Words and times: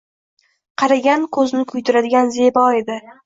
Qaragan 0.81 1.27
ko`zni 1.37 1.61
kuydiradigan 1.73 2.35
zebo 2.39 2.65
edi 2.81 2.97